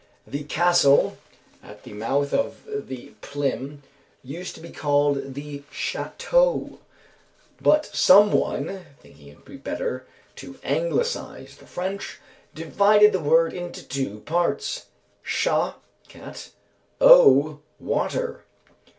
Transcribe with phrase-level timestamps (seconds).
[0.25, 1.19] The castle
[1.61, 3.83] at the mouth of the Plym
[4.23, 6.79] used to be called the Château;
[7.61, 12.17] but some one, thinking it would be better to Anglicise the French,
[12.55, 14.87] divided the word into two parts:
[15.23, 15.75] chat
[16.07, 16.49] (cat),
[16.99, 18.43] eau (water)."